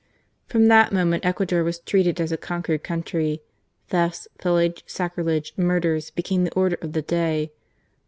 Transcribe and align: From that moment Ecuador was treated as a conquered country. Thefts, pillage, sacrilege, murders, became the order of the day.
From 0.47 0.67
that 0.67 0.91
moment 0.91 1.25
Ecuador 1.25 1.63
was 1.63 1.77
treated 1.77 2.19
as 2.19 2.31
a 2.31 2.35
conquered 2.35 2.83
country. 2.83 3.43
Thefts, 3.89 4.27
pillage, 4.39 4.81
sacrilege, 4.87 5.53
murders, 5.57 6.09
became 6.09 6.43
the 6.43 6.53
order 6.55 6.79
of 6.81 6.93
the 6.93 7.03
day. 7.03 7.51